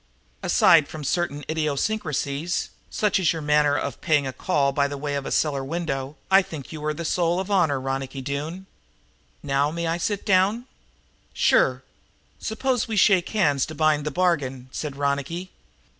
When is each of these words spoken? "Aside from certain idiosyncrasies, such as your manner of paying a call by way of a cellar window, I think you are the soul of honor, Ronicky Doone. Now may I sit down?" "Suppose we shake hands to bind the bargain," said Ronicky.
"Aside 0.41 0.87
from 0.87 1.03
certain 1.03 1.45
idiosyncrasies, 1.47 2.71
such 2.89 3.19
as 3.19 3.31
your 3.31 3.41
manner 3.43 3.75
of 3.77 4.01
paying 4.01 4.25
a 4.25 4.33
call 4.33 4.71
by 4.71 4.87
way 4.87 5.13
of 5.13 5.27
a 5.27 5.31
cellar 5.31 5.63
window, 5.63 6.17
I 6.31 6.41
think 6.41 6.71
you 6.71 6.83
are 6.85 6.93
the 6.95 7.05
soul 7.05 7.39
of 7.39 7.51
honor, 7.51 7.79
Ronicky 7.79 8.19
Doone. 8.23 8.65
Now 9.43 9.69
may 9.69 9.85
I 9.85 9.99
sit 9.99 10.25
down?" 10.25 10.65
"Suppose 12.39 12.87
we 12.87 12.95
shake 12.97 13.29
hands 13.29 13.63
to 13.67 13.75
bind 13.75 14.03
the 14.03 14.09
bargain," 14.09 14.69
said 14.71 14.95
Ronicky. 14.95 15.51